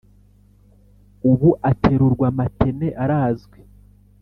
[1.31, 3.59] ubu aterurwa matene arazwi,